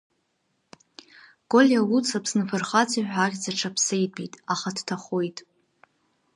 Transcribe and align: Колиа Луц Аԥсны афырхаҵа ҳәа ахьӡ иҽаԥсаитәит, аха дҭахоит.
Колиа 1.51 1.81
Луц 1.89 2.07
Аԥсны 2.17 2.41
афырхаҵа 2.45 3.01
ҳәа 3.11 3.23
ахьӡ 3.25 3.43
иҽаԥсаитәит, 3.51 4.33
аха 4.53 4.69
дҭахоит. 4.75 5.37